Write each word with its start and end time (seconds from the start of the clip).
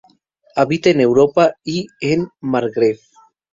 Habita 0.55 0.89
en 0.89 0.99
Europa 0.99 1.53
y 1.63 1.85
en 1.99 2.21
el 2.21 2.27
Magreb. 2.39 2.97